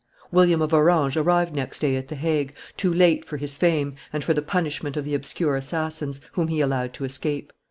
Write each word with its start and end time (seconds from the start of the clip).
William 0.31 0.63
of 0.63 0.73
Orange 0.73 1.15
arrived 1.15 1.53
next 1.53 1.77
day 1.77 1.95
at 1.95 2.07
the 2.07 2.15
Hague, 2.15 2.55
too 2.75 2.91
late 2.91 3.23
for 3.23 3.37
his 3.37 3.55
fame, 3.55 3.93
and 4.11 4.23
for 4.23 4.33
the 4.33 4.41
punishment 4.41 4.97
of 4.97 5.05
the 5.05 5.13
obscure 5.13 5.55
assassins, 5.55 6.19
whom 6.31 6.47
he 6.47 6.59
allowed 6.59 6.91
to 6.95 7.05
escape. 7.05 7.53